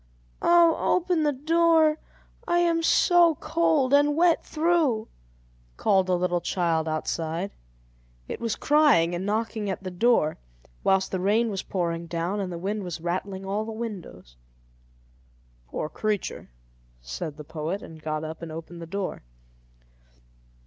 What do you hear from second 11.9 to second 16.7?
down and the wind was rattling all the windows. "Poor creature!"